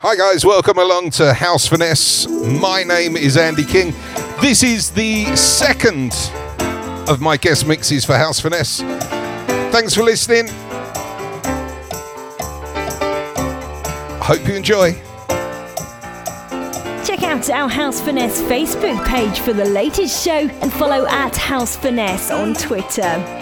[0.00, 2.28] Hi, guys, welcome along to House Finesse.
[2.28, 3.92] My name is Andi King.
[4.40, 6.12] This is the second
[7.08, 8.78] of my guest mixes for House Finesse.
[9.72, 10.46] Thanks for listening.
[14.22, 14.92] Hope you enjoy.
[17.04, 20.30] Check out our House Finesse Facebook page for the latest show
[20.60, 23.37] and follow at House Finesse on Twitter.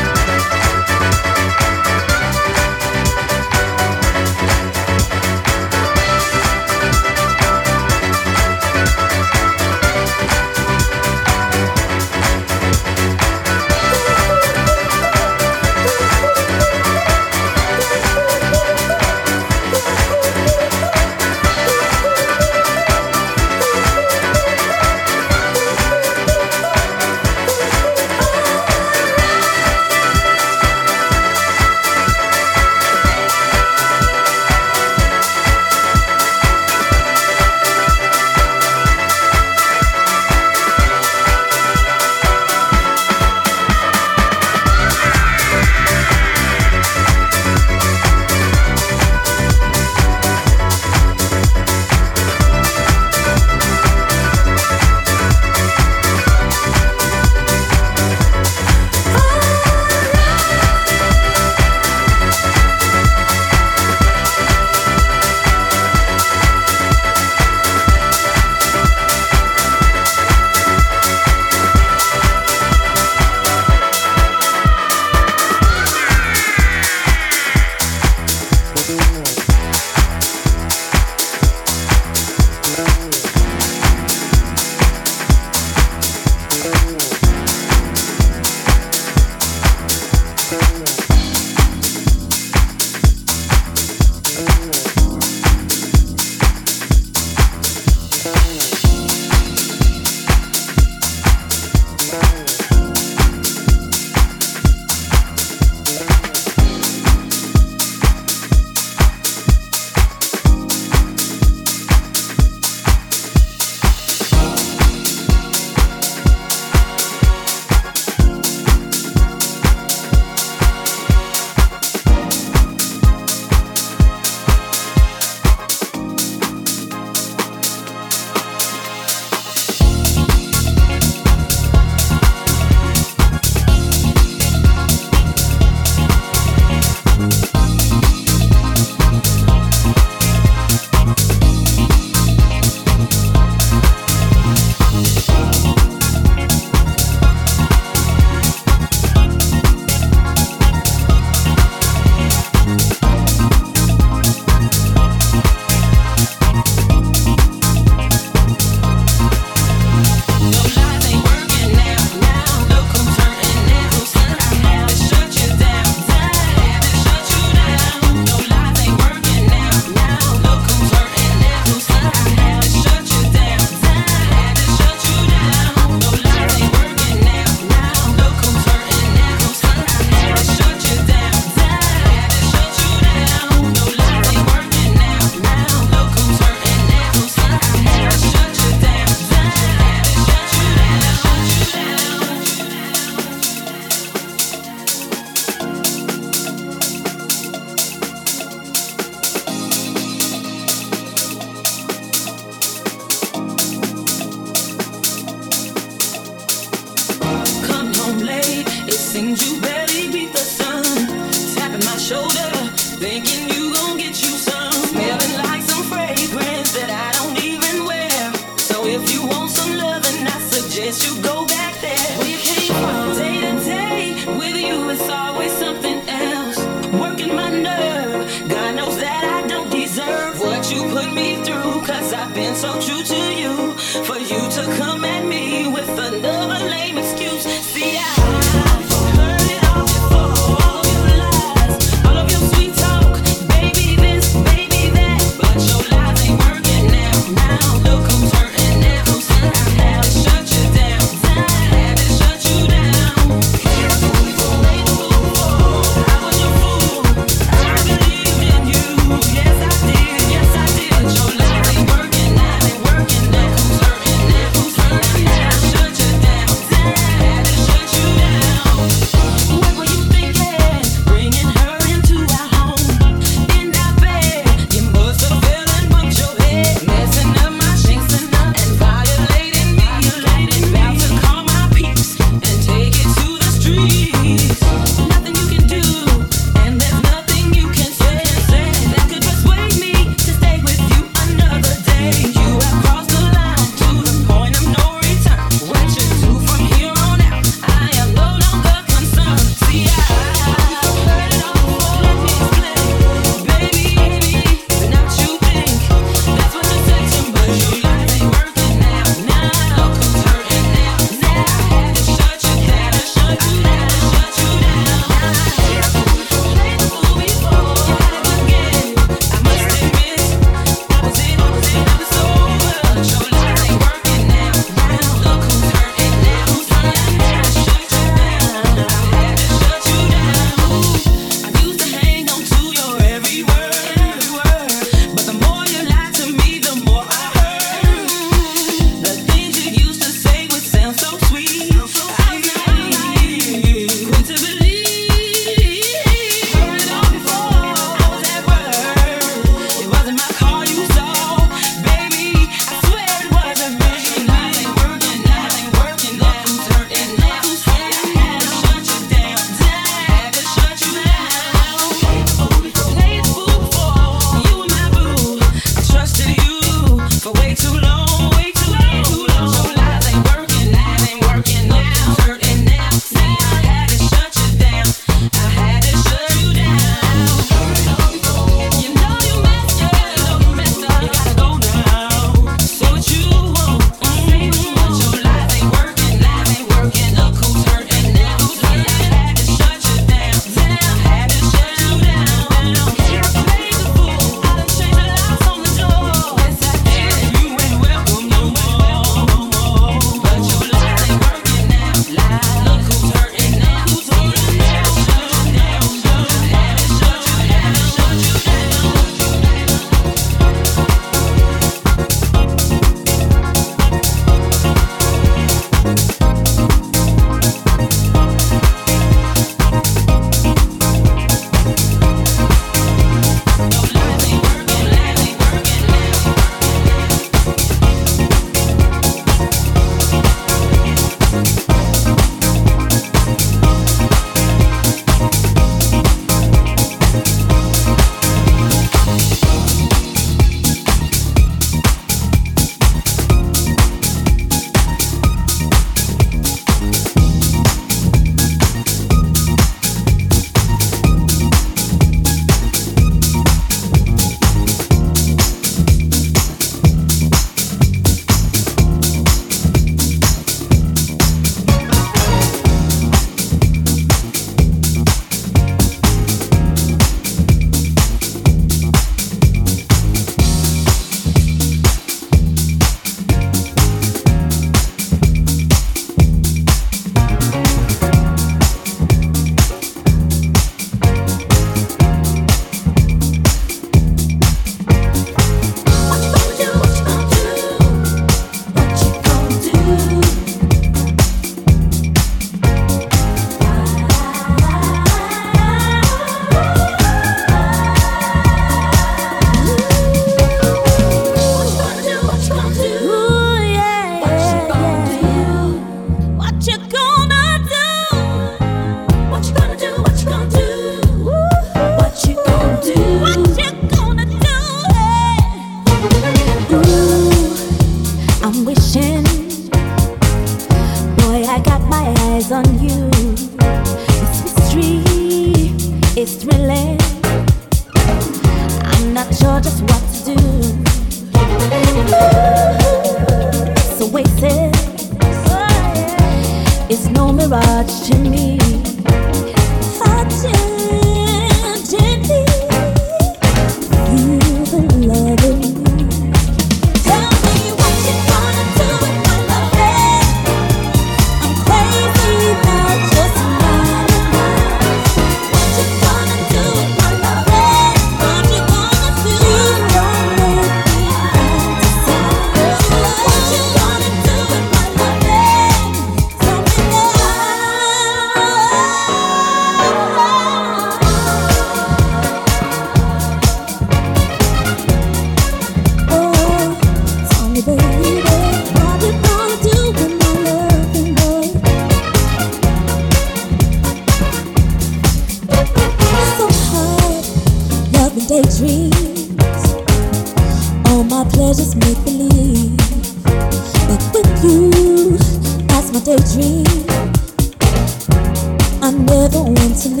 [599.68, 600.00] Come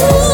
[0.00, 0.29] on,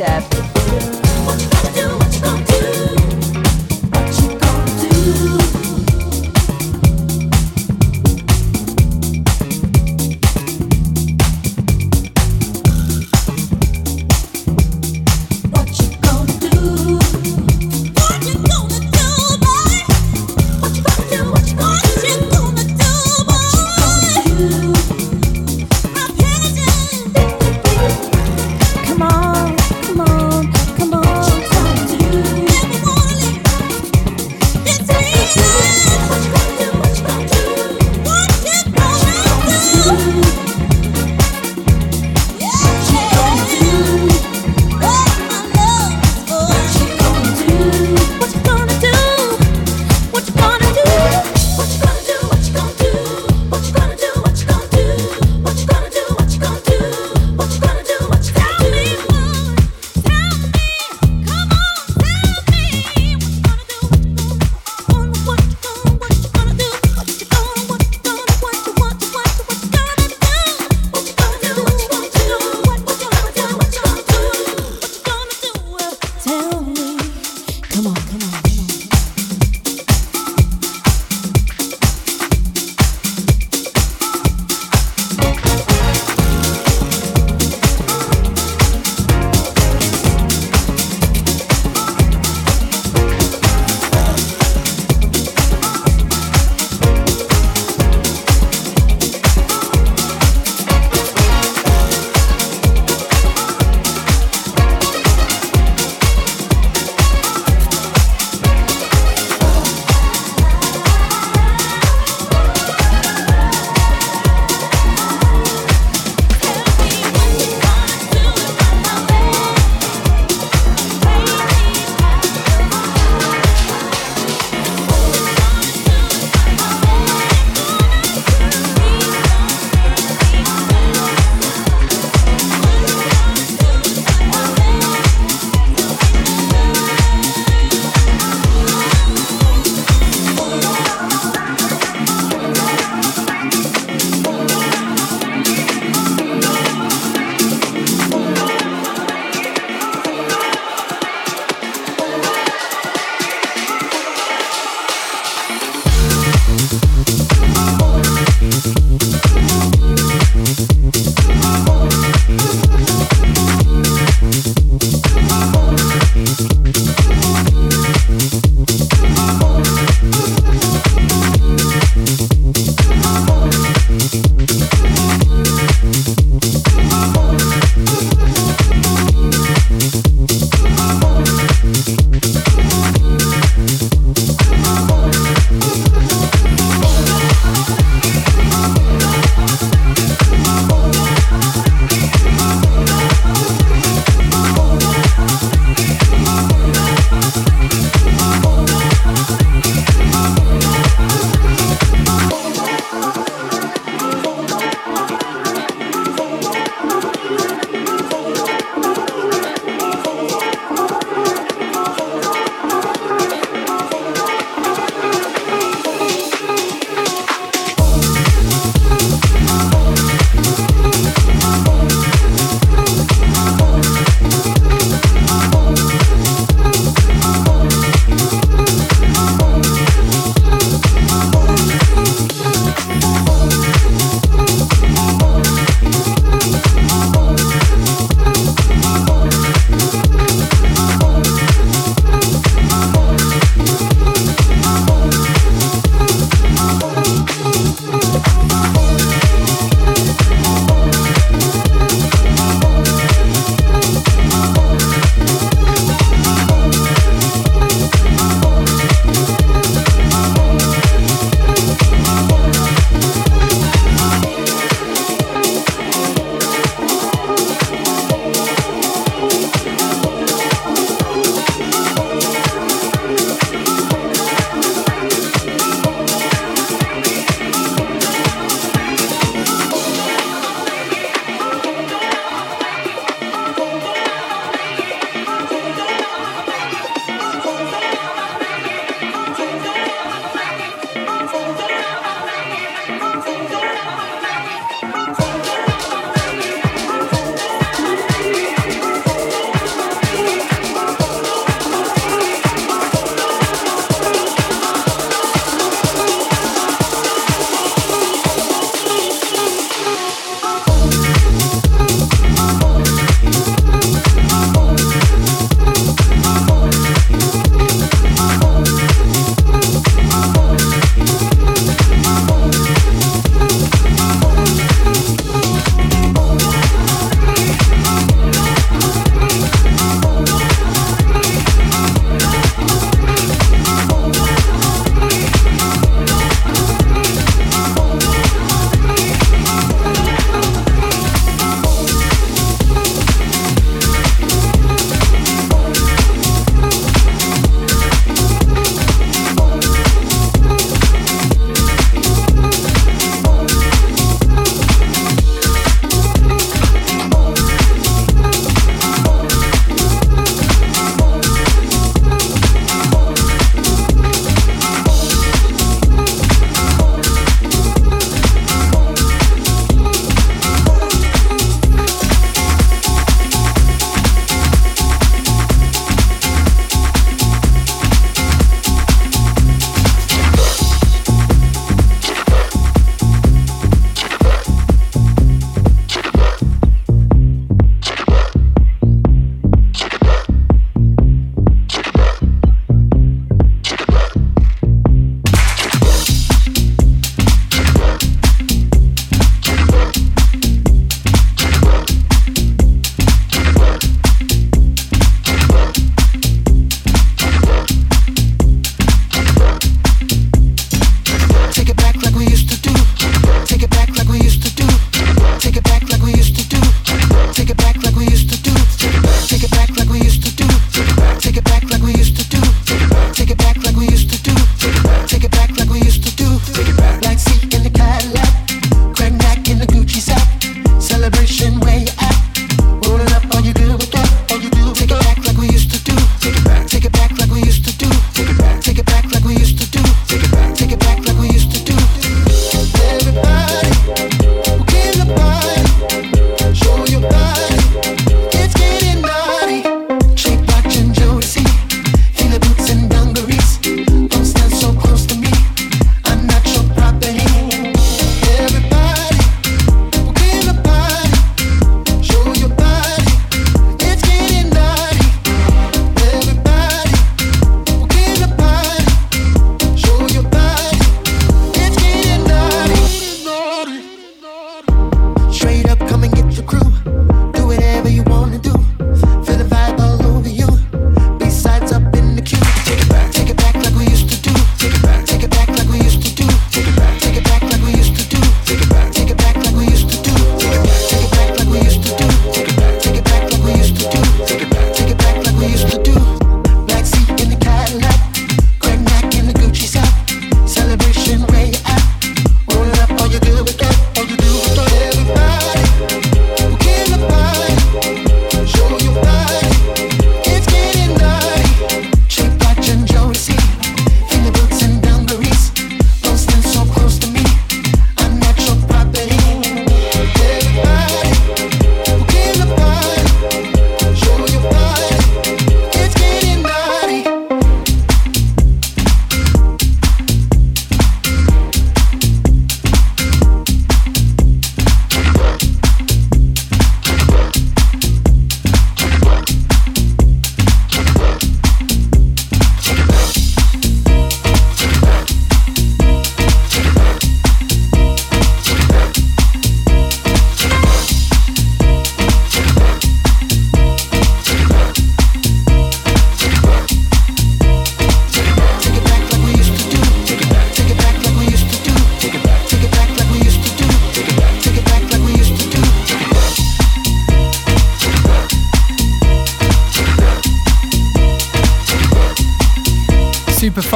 [0.00, 0.29] come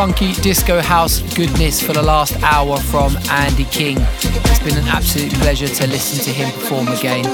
[0.05, 3.97] funky disco house goodness for the last hour from Andi King.
[3.99, 7.25] It's been an absolute pleasure to listen to him perform again.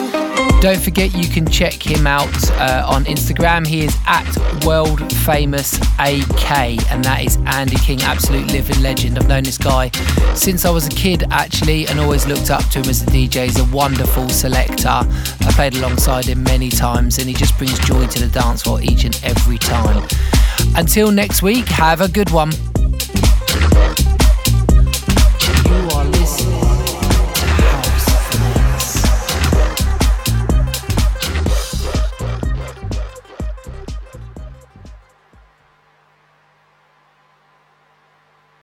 [0.61, 2.29] Don't forget you can check him out
[2.61, 3.67] uh, on Instagram.
[3.67, 4.25] He is at
[4.65, 6.53] World Famous AK,
[6.93, 9.19] and that is Andi King, absolute living legend.
[9.19, 9.89] I've known this guy
[10.35, 13.47] since I was a kid, actually, and always looked up to him as a DJ.
[13.47, 14.89] He's a wonderful selector.
[14.91, 18.81] I played alongside him many times, and he just brings joy to the dance floor
[18.81, 20.07] each and every time.
[20.77, 22.53] Until next week, have a good one.